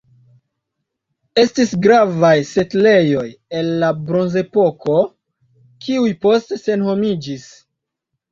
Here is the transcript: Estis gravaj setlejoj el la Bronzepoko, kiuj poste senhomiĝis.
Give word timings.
Estis 1.41 1.73
gravaj 1.81 2.31
setlejoj 2.51 3.27
el 3.59 3.69
la 3.83 3.91
Bronzepoko, 4.07 4.97
kiuj 5.85 6.09
poste 6.27 6.59
senhomiĝis. 6.63 7.47